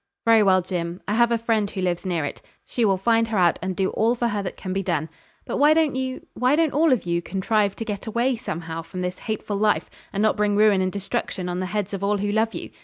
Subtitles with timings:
[0.25, 2.41] 'Very well, Jim, I have a friend who lives near it.
[2.65, 5.09] She will find her out, and do all for her that can be done.
[5.45, 9.01] But why don't you why don't all of you contrive to get away somehow from
[9.01, 12.31] this hateful life, and not bring ruin and destruction on the heads of all who
[12.31, 12.71] love you?